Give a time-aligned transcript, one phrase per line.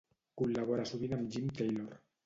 [0.41, 1.99] Col·labora sovint amb Jim Taylor.